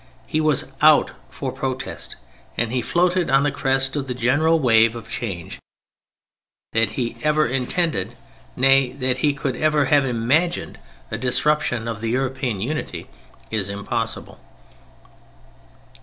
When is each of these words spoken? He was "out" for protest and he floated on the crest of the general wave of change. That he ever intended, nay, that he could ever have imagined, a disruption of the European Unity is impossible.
He 0.25 0.41
was 0.41 0.65
"out" 0.81 1.11
for 1.29 1.51
protest 1.51 2.15
and 2.57 2.71
he 2.71 2.81
floated 2.81 3.29
on 3.29 3.43
the 3.43 3.51
crest 3.51 3.95
of 3.95 4.07
the 4.07 4.15
general 4.15 4.59
wave 4.59 4.95
of 4.95 5.11
change. 5.11 5.59
That 6.73 6.93
he 6.93 7.17
ever 7.21 7.45
intended, 7.45 8.15
nay, 8.55 8.93
that 8.93 9.19
he 9.19 9.35
could 9.35 9.55
ever 9.55 9.85
have 9.85 10.03
imagined, 10.05 10.79
a 11.11 11.19
disruption 11.19 11.87
of 11.87 12.01
the 12.01 12.09
European 12.09 12.61
Unity 12.61 13.09
is 13.51 13.69
impossible. 13.69 14.39